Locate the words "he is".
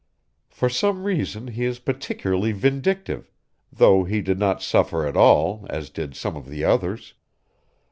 1.49-1.77